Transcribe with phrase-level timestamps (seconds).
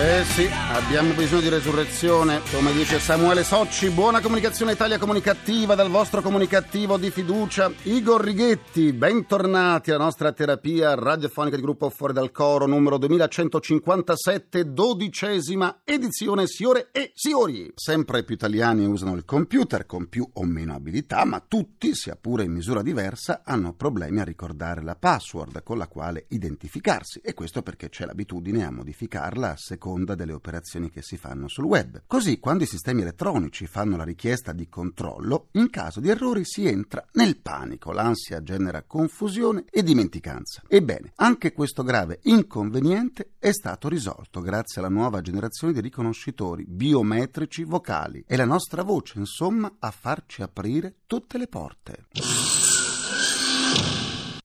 [0.00, 3.90] Eh sì, abbiamo bisogno di resurrezione, come dice Samuele Socci.
[3.90, 7.68] Buona comunicazione Italia comunicativa dal vostro comunicativo di fiducia.
[7.82, 15.80] Igor Righetti, bentornati alla nostra terapia radiofonica di gruppo Fuori dal Coro numero 2157, dodicesima
[15.82, 17.72] edizione, signore e signori.
[17.74, 22.44] Sempre più italiani usano il computer con più o meno abilità, ma tutti, sia pure
[22.44, 27.62] in misura diversa, hanno problemi a ricordare la password con la quale identificarsi e questo
[27.62, 32.02] perché c'è l'abitudine a modificarla a seconda seconda delle operazioni che si fanno sul web.
[32.06, 36.66] Così, quando i sistemi elettronici fanno la richiesta di controllo, in caso di errori si
[36.66, 40.62] entra nel panico, l'ansia genera confusione e dimenticanza.
[40.68, 47.64] Ebbene, anche questo grave inconveniente è stato risolto grazie alla nuova generazione di riconoscitori biometrici
[47.64, 48.22] vocali.
[48.26, 52.06] È la nostra voce, insomma, a farci aprire tutte le porte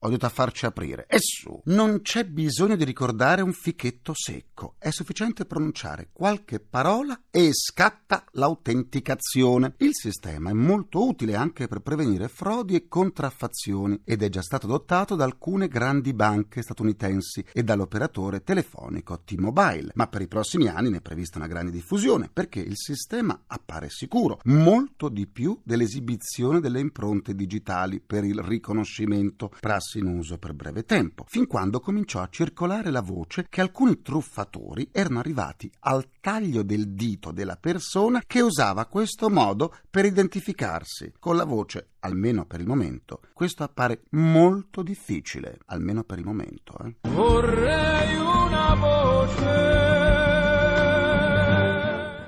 [0.06, 1.06] ho a farci aprire.
[1.08, 7.18] E su, non c'è bisogno di ricordare un fichetto secco, è sufficiente pronunciare qualche parola
[7.30, 9.74] e scatta l'autenticazione.
[9.78, 14.66] Il sistema è molto utile anche per prevenire frodi e contraffazioni ed è già stato
[14.66, 20.90] adottato da alcune grandi banche statunitensi e dall'operatore telefonico T-Mobile, ma per i prossimi anni
[20.90, 26.60] ne è prevista una grande diffusione perché il sistema appare sicuro, molto di più dell'esibizione
[26.60, 29.50] delle impronte digitali per il riconoscimento.
[29.60, 34.02] Prassi in uso per breve tempo, fin quando cominciò a circolare la voce che alcuni
[34.02, 41.12] truffatori erano arrivati al taglio del dito della persona che usava questo modo per identificarsi.
[41.18, 46.76] Con la voce, almeno per il momento, questo appare molto difficile, almeno per il momento.
[46.84, 46.96] Eh.
[47.08, 49.73] Vorrei una voce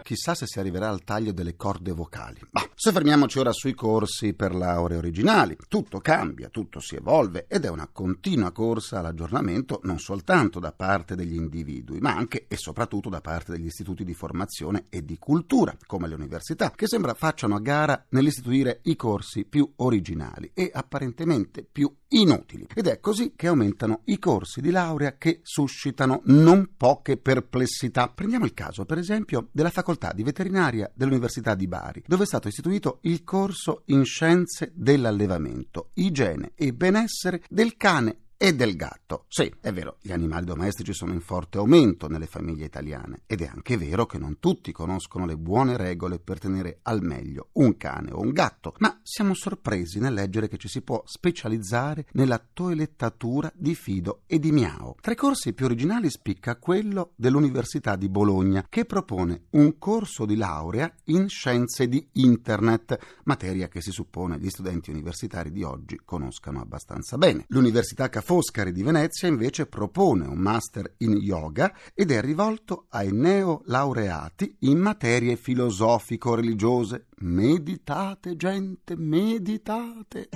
[0.07, 2.39] chissà se si arriverà al taglio delle corde vocali.
[2.53, 5.57] Ma soffermiamoci ora sui corsi per lauree originali.
[5.67, 11.17] Tutto cambia, tutto si evolve ed è una continua corsa all'aggiornamento non soltanto da parte
[11.17, 15.77] degli individui, ma anche e soprattutto da parte degli istituti di formazione e di cultura,
[15.87, 21.67] come le università, che sembra facciano a gara nell'istituire i corsi più originali e apparentemente
[21.69, 22.67] più inutili.
[22.75, 28.09] Ed è così che aumentano i corsi di laurea che suscitano non poche perplessità.
[28.09, 32.49] Prendiamo il caso, per esempio, della facoltà di veterinaria dell'Università di Bari, dove è stato
[32.49, 39.25] istituito il corso in scienze dell'allevamento, igiene e benessere del cane e del gatto.
[39.29, 43.47] Sì, è vero, gli animali domestici sono in forte aumento nelle famiglie italiane ed è
[43.47, 48.13] anche vero che non tutti conoscono le buone regole per tenere al meglio un cane
[48.13, 53.51] o un gatto, ma siamo sorpresi nel leggere che ci si può specializzare nella toilettatura
[53.55, 54.97] di Fido e di Miao.
[55.01, 60.37] Tra i corsi più originali spicca quello dell'Università di Bologna, che propone un corso di
[60.37, 66.61] laurea in scienze di Internet, materia che si suppone gli studenti universitari di oggi conoscano
[66.61, 67.45] abbastanza bene.
[67.49, 74.57] L'Università Foscari di Venezia invece propone un master in yoga ed è rivolto ai neolaureati
[74.63, 77.07] in materie filosofico-religiose.
[77.19, 80.29] Meditate, gente, meditate.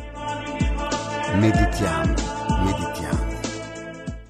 [1.34, 2.14] Meditiamo,
[2.62, 3.19] meditiamo.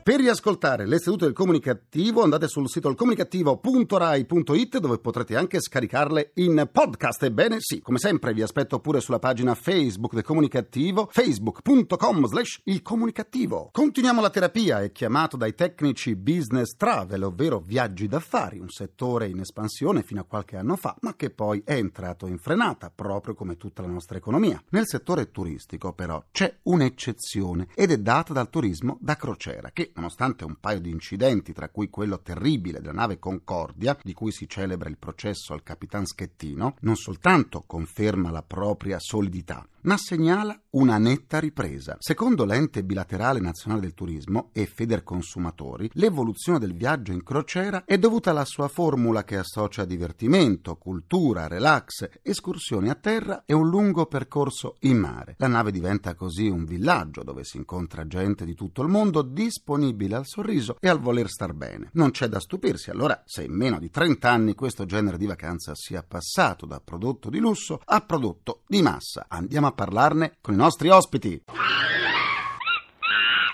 [0.03, 6.71] Per riascoltare le sedute del comunicativo andate sul sito ilcomunicativo.rai.it dove potrete anche scaricarle in
[6.72, 7.22] podcast.
[7.25, 12.81] Ebbene sì, come sempre vi aspetto pure sulla pagina Facebook del comunicativo, facebook.com slash il
[12.81, 13.69] comunicativo.
[13.71, 19.41] Continuiamo la terapia, è chiamato dai tecnici business travel, ovvero viaggi d'affari, un settore in
[19.41, 23.59] espansione fino a qualche anno fa, ma che poi è entrato in frenata, proprio come
[23.59, 24.62] tutta la nostra economia.
[24.71, 30.45] Nel settore turistico però c'è un'eccezione ed è data dal turismo da crociera, che nonostante
[30.45, 34.89] un paio di incidenti, tra cui quello terribile della nave Concordia, di cui si celebra
[34.89, 41.39] il processo al capitan Schettino, non soltanto conferma la propria solidità, ma segnala una netta
[41.39, 41.97] ripresa.
[41.99, 48.31] Secondo l'ente bilaterale nazionale del turismo e Federconsumatori, l'evoluzione del viaggio in crociera è dovuta
[48.31, 54.77] alla sua formula che associa divertimento, cultura, relax, escursioni a terra e un lungo percorso
[54.81, 55.35] in mare.
[55.38, 60.15] La nave diventa così un villaggio dove si incontra gente di tutto il mondo disponibile
[60.15, 61.91] al sorriso e al voler star bene.
[61.94, 65.75] Non c'è da stupirsi allora se in meno di 30 anni questo genere di vacanza
[65.75, 69.26] sia passato da prodotto di lusso a prodotto di massa.
[69.29, 71.43] Andiamo a parlarne con i nostri ospiti.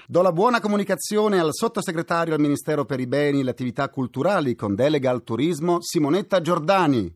[0.08, 4.54] Do la buona comunicazione al sottosegretario al Ministero per i beni e le attività culturali
[4.54, 7.14] con delega al turismo Simonetta Giordani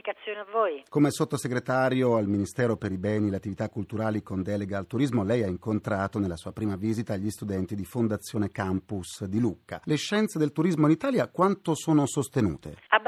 [0.00, 0.82] comunicazione a voi.
[0.88, 5.24] Come sottosegretario al Ministero per i beni e le attività culturali con delega al turismo,
[5.24, 9.80] lei ha incontrato nella sua prima visita gli studenti di Fondazione Campus di Lucca.
[9.84, 12.76] Le scienze del turismo in Italia quanto sono sostenute?
[12.88, 12.99] Abbastanza,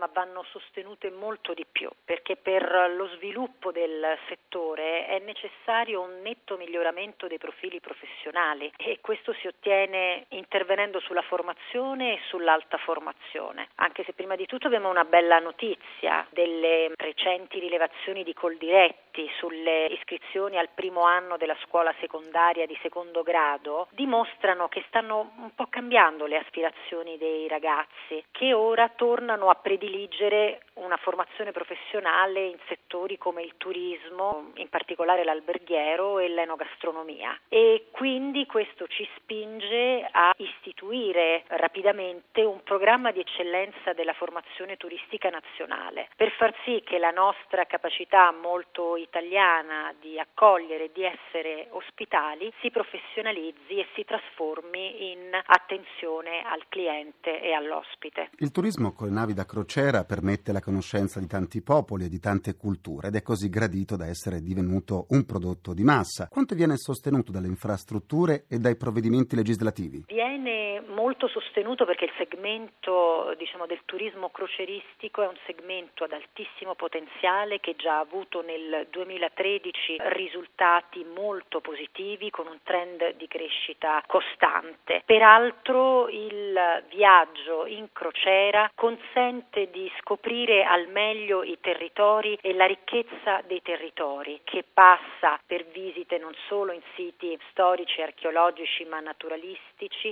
[0.00, 6.22] ma vanno sostenute molto di più, perché per lo sviluppo del settore è necessario un
[6.22, 13.68] netto miglioramento dei profili professionali e questo si ottiene intervenendo sulla formazione e sull'alta formazione.
[13.74, 19.84] Anche se prima di tutto abbiamo una bella notizia delle recenti rilevazioni di Coldiretti sulle
[19.86, 25.66] iscrizioni al primo anno della scuola secondaria di secondo grado dimostrano che stanno un po'
[25.66, 29.56] cambiando le aspirazioni dei ragazzi che ora tornano a
[29.90, 37.86] prediligere una formazione professionale in settori come il turismo, in particolare l'alberghiero e l'enogastronomia e
[37.90, 46.08] quindi questo ci spinge a istituire rapidamente un programma di eccellenza della formazione turistica nazionale
[46.16, 52.52] per far sì che la nostra capacità molto italiana di accogliere e di essere ospitali
[52.60, 58.30] si professionalizzi e si trasformi in attenzione al cliente e all'ospite.
[58.38, 62.54] Il turismo con navi da crociera permette la conoscenza di tanti popoli e di tante
[62.54, 66.28] culture ed è così gradito da essere divenuto un prodotto di massa.
[66.30, 70.04] Quanto viene sostenuto dalle infrastrutture e dai provvedimenti legislativi?
[70.06, 76.74] Viene molto sostenuto perché il segmento diciamo, del turismo croceristico è un segmento ad altissimo
[76.74, 84.02] potenziale che già ha avuto nel 2013 risultati molto positivi con un trend di crescita
[84.06, 85.02] costante.
[85.04, 93.42] Peraltro il viaggio in crociera consente di scoprire al meglio i territori e la ricchezza
[93.46, 99.69] dei territori che passa per visite non solo in siti storici archeologici ma naturalistici,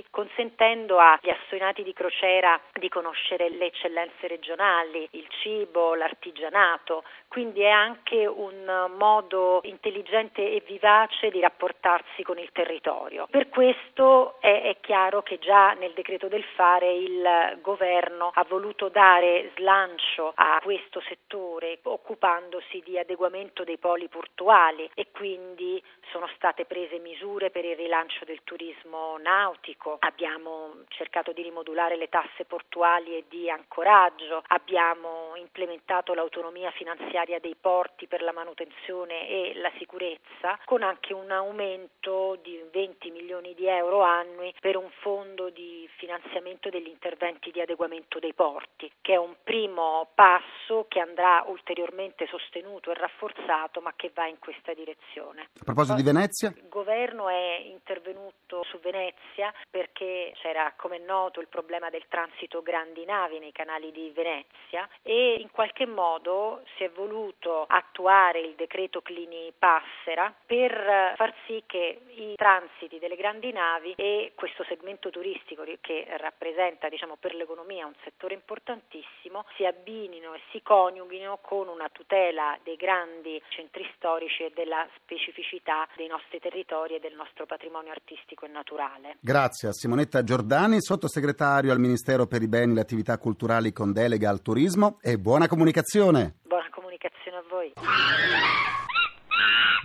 [0.09, 7.69] consentendo agli assonati di crociera di conoscere le eccellenze regionali, il cibo, l'artigianato, quindi è
[7.69, 13.27] anche un modo intelligente e vivace di rapportarsi con il territorio.
[13.29, 18.89] Per questo è, è chiaro che già nel decreto del fare il governo ha voluto
[18.89, 25.81] dare slancio a questo settore occupandosi di adeguamento dei poli portuali e quindi
[26.11, 29.58] sono state prese misure per il rilancio del turismo nautico,
[29.99, 37.55] abbiamo cercato di rimodulare le tasse portuali e di ancoraggio, abbiamo implementato l'autonomia finanziaria dei
[37.59, 43.67] porti per la manutenzione e la sicurezza, con anche un aumento di 20 milioni di
[43.67, 49.17] euro annui per un fondo di finanziamento degli interventi di adeguamento dei porti, che è
[49.17, 55.49] un primo passo che andrà ulteriormente sostenuto e rafforzato, ma che va in questa direzione.
[55.59, 56.53] A proposito di Venezia?
[56.55, 63.05] Il governo è intervenuto su Venezia perché c'era, come noto, il problema del transito grandi
[63.05, 69.01] navi nei canali di Venezia e in qualche modo si è voluto attuare il decreto
[69.01, 75.63] Clini Passera per far sì che i transiti delle grandi navi e questo segmento turistico
[75.81, 81.89] che rappresenta diciamo, per l'economia un settore importantissimo si abbinino e si coniughino con una
[81.89, 87.91] tutela dei grandi centri storici e della specificità dei nostri territori e del nostro patrimonio
[87.91, 89.17] artistico e naturale.
[89.19, 93.93] Grazie a Simonetta Giordani, sottosegretario al Ministero per i beni e le attività culturali con
[93.93, 96.35] delega al turismo e buona comunicazione.
[96.43, 97.73] Buona comunicazione a voi.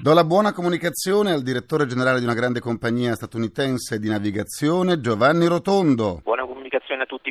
[0.02, 5.46] Do la buona comunicazione al direttore generale di una grande compagnia statunitense di navigazione, Giovanni
[5.46, 6.20] Rotondo.
[6.24, 6.43] Buona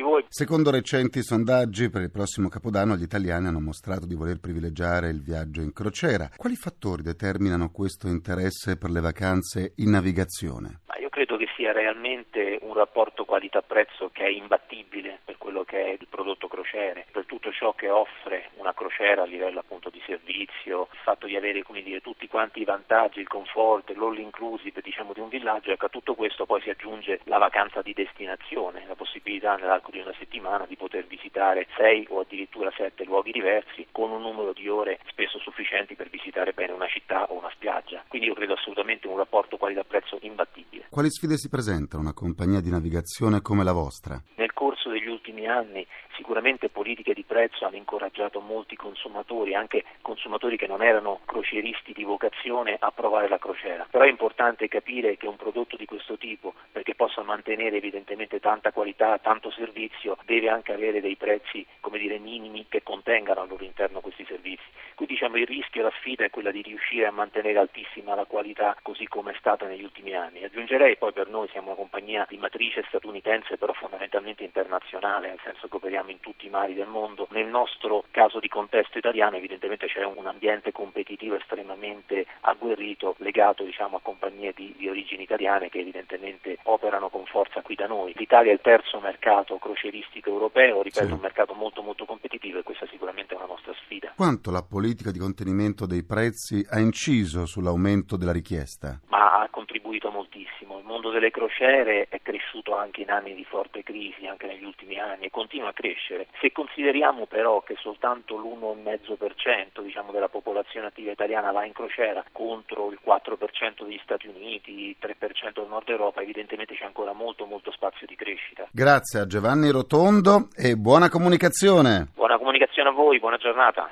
[0.04, 0.24] voi.
[0.28, 5.22] Secondo recenti sondaggi, per il prossimo Capodanno gli italiani hanno mostrato di voler privilegiare il
[5.22, 6.30] viaggio in crociera.
[6.36, 10.80] Quali fattori determinano questo interesse per le vacanze in navigazione?
[10.86, 15.82] Ma io credo che sia realmente un rapporto qualità-prezzo che è imbattibile per quello che
[15.82, 20.02] è il prodotto crociere, per tutto ciò che offre una crociera a livello appunto di
[20.04, 24.80] servizio, il fatto di avere come dire, tutti quanti i vantaggi, il comfort, l'all inclusive
[24.82, 28.84] diciamo, di un villaggio, ecco a tutto questo poi si aggiunge la vacanza di destinazione,
[28.86, 33.86] la possibilità nell'arco di una settimana di poter visitare sei o addirittura sette luoghi diversi
[33.92, 38.02] con un numero di ore spesso sufficienti per visitare bene una città o una spiaggia.
[38.08, 40.86] Quindi io credo assolutamente un rapporto qualità-prezzo imbattibile.
[40.90, 44.20] Quali sfide si presenta una compagnia di navigazione come la vostra?
[44.36, 50.56] Nel corso degli ultimi anni sicuramente politiche di prezzo hanno incoraggiato molti consumatori, anche consumatori
[50.56, 53.86] che non erano crocieristi di vocazione, a provare la crociera.
[53.90, 58.72] Però è importante capire che un prodotto di questo tipo, perché possa mantenere evidentemente tanta
[58.72, 61.66] qualità, tanto servizio, deve anche avere dei prezzi,
[62.04, 64.62] dire, minimi che contengano al loro interno questi servizi.
[64.94, 68.26] Qui diciamo il rischio e la sfida è quella di riuscire a mantenere altissima la
[68.26, 70.44] qualità così come è stata negli ultimi anni.
[70.44, 75.66] Aggiungerei poi per noi siamo una compagnia di matrice statunitense però fondamentalmente internazionale, nel senso
[75.68, 77.26] che operiamo in tutti i mari del mondo.
[77.30, 83.96] Nel nostro caso di contesto italiano evidentemente c'è un ambiente competitivo estremamente agguerrito legato diciamo,
[83.96, 88.12] a compagnie di, di origini italiane che evidentemente operano con forza qui da noi.
[88.16, 91.12] L'Italia è il terzo mercato croceristico europeo, ripeto, sì.
[91.12, 94.12] un mercato molto molto competitivo e questa sicuramente è una nostra sfida.
[94.16, 99.00] Quanto la politica di contenimento dei prezzi ha inciso sull'aumento della richiesta?
[99.08, 100.78] Ma ha contribuito moltissimo.
[100.78, 104.98] Il mondo delle crociere è cresciuto anche in anni di forte crisi, anche negli ultimi
[104.98, 105.93] anni, e continua a crescere.
[106.40, 112.90] Se consideriamo però che soltanto l'1,5% diciamo, della popolazione attiva italiana va in crociera contro
[112.90, 117.70] il 4% degli Stati Uniti, il 3% del Nord Europa, evidentemente c'è ancora molto molto
[117.72, 118.68] spazio di crescita.
[118.70, 122.08] Grazie a Giovanni Rotondo e buona comunicazione.
[122.14, 123.88] Buona comunicazione a voi, buona giornata.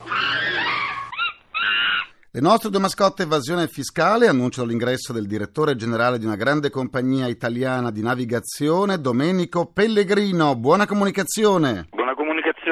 [2.34, 7.26] Le nostre due mascotte evasione fiscale annunciano l'ingresso del direttore generale di una grande compagnia
[7.26, 10.56] italiana di navigazione, Domenico Pellegrino.
[10.56, 11.90] Buona comunicazione.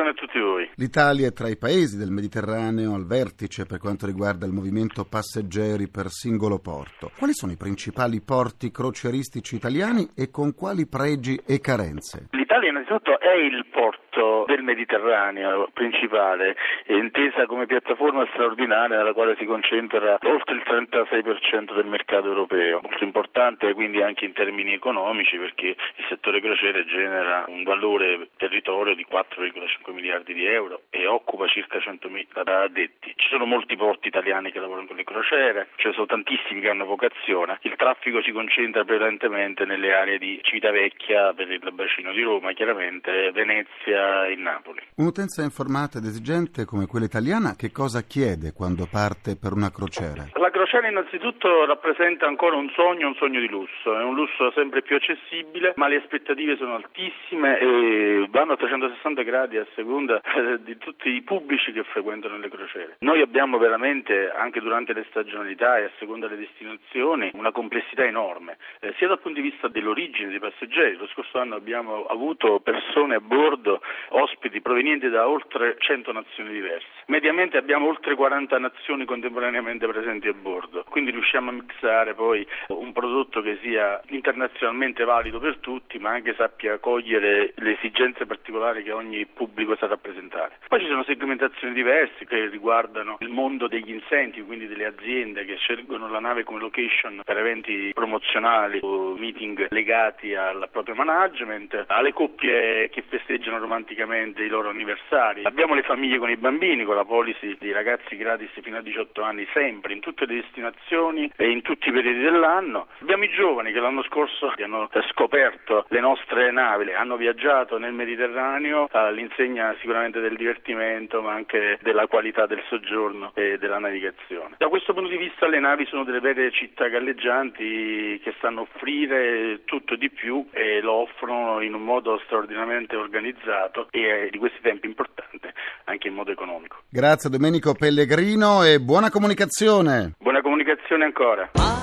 [0.00, 0.68] A tutti voi.
[0.76, 5.88] L'Italia è tra i paesi del Mediterraneo al vertice per quanto riguarda il movimento passeggeri
[5.88, 7.10] per singolo porto.
[7.16, 12.28] Quali sono i principali porti crocieristici italiani e con quali pregi e carenze?
[12.32, 19.44] L'Italia innanzitutto è il porto del Mediterraneo principale, intesa come piattaforma straordinaria nella quale si
[19.44, 25.68] concentra oltre il 36% del mercato europeo, molto importante quindi anche in termini economici perché
[25.68, 31.78] il settore crociere genera un valore territorio di 4,5 miliardi di euro e occupa circa
[31.78, 33.12] 100.000 addetti.
[33.16, 36.68] Ci sono molti porti italiani che lavorano con le crociere, ce ne sono tantissimi che
[36.68, 42.22] hanno vocazione, il traffico si concentra prevalentemente nelle aree di Civitavecchia per il bacino di
[42.22, 44.80] Roma Roma, chiaramente Venezia e Napoli.
[44.96, 50.28] Un'utenza informata ed esigente come quella italiana che cosa chiede quando parte per una crociera?
[50.34, 54.82] La crociera innanzitutto rappresenta ancora un sogno, un sogno di lusso, è un lusso sempre
[54.82, 60.62] più accessibile, ma le aspettative sono altissime e vanno a 360 gradi a seconda eh,
[60.62, 62.96] di tutti i pubblici che frequentano le crociere.
[63.00, 68.58] Noi abbiamo veramente, anche durante le stagionalità e a seconda delle destinazioni, una complessità enorme,
[68.80, 70.96] eh, sia dal punto di vista dell'origine dei passeggeri.
[70.96, 76.86] Lo scorso anno abbiamo avuto persone a bordo, ospiti provenienti da oltre 100 nazioni diverse.
[77.06, 82.92] Mediamente abbiamo oltre 40 nazioni contemporaneamente presenti a bordo, quindi riusciamo a mixare poi un
[82.92, 88.92] prodotto che sia internazionalmente valido per tutti, ma anche sappia cogliere le esigenze particolari che
[88.92, 90.58] ogni pubblico sa rappresentare.
[90.68, 95.56] Poi ci sono segmentazioni diverse che riguardano il mondo degli incentivi, quindi delle aziende che
[95.56, 102.12] scelgono la nave come location per eventi promozionali o meeting legati al proprio management, alle
[102.12, 105.44] coppie che festeggiano romanticamente i loro anniversari.
[105.44, 109.22] Abbiamo le famiglie con i bambini, con la policy di ragazzi gratis fino a 18
[109.22, 112.88] anni, sempre, in tutte le destinazioni e in tutti i periodi dell'anno.
[113.00, 118.88] Abbiamo i giovani che l'anno scorso hanno scoperto le nostre navi, hanno viaggiato nel Mediterraneo
[118.92, 119.49] all'insegna
[119.80, 124.56] sicuramente del divertimento, ma anche della qualità del soggiorno e della navigazione.
[124.58, 128.62] Da questo punto di vista le navi sono delle vere città galleggianti che stanno a
[128.62, 134.38] offrire tutto di più e lo offrono in un modo modo straordinariamente organizzato e di
[134.38, 135.52] questi tempi importante
[135.84, 136.78] anche in modo economico.
[136.88, 140.14] Grazie Domenico Pellegrino e buona comunicazione.
[140.18, 141.79] Buona comunicazione ancora.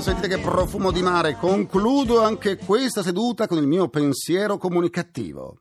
[0.00, 1.36] Sentite che profumo di mare.
[1.36, 5.58] Concludo anche questa seduta con il mio pensiero comunicativo.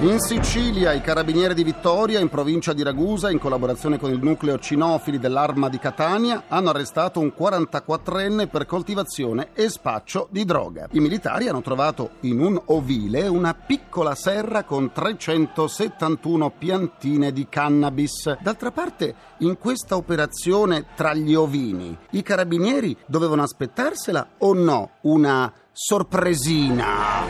[0.00, 4.56] In Sicilia i carabinieri di Vittoria, in provincia di Ragusa, in collaborazione con il nucleo
[4.56, 10.86] cinofili dell'Arma di Catania, hanno arrestato un 44enne per coltivazione e spaccio di droga.
[10.92, 18.38] I militari hanno trovato in un ovile una piccola serra con 371 piantine di cannabis.
[18.40, 24.90] D'altra parte, in questa operazione tra gli ovini, i carabinieri dovevano aspettarsela o no?
[25.00, 27.24] Una sorpresina.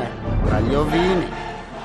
[0.00, 1.37] Eh, tra gli ovini.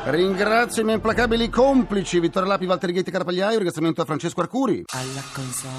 [0.06, 3.56] Ringrazio i miei implacabili complici Vittorio Lapi, Valtteri Ghetti, Carapagliaio.
[3.56, 4.84] Ringraziamento a Francesco Arcuri.
[4.88, 5.72] Alla console.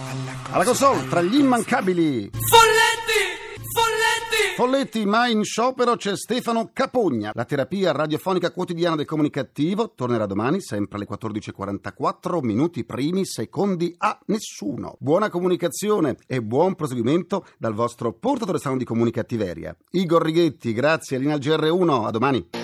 [0.50, 2.30] Alla console, tra gli immancabili.
[2.32, 3.60] Folletti!
[3.74, 4.54] Folletti!
[4.56, 7.32] Folletti, ma in sciopero c'è Stefano Capogna.
[7.34, 14.18] La terapia radiofonica quotidiana del comunicativo tornerà domani, sempre alle 14.44, minuti primi, secondi a
[14.26, 14.96] nessuno.
[15.00, 19.76] Buona comunicazione e buon proseguimento dal vostro portatore strano di comunicattiveria.
[19.90, 22.63] Igor Righetti, grazie, linea GR1, a domani.